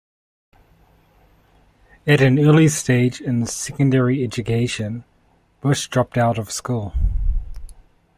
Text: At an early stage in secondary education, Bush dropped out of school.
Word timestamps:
At 2.07 2.21
an 2.21 2.39
early 2.39 2.67
stage 2.69 3.21
in 3.21 3.45
secondary 3.45 4.23
education, 4.23 5.03
Bush 5.59 5.89
dropped 5.89 6.17
out 6.17 6.39
of 6.39 6.49
school. 6.49 6.95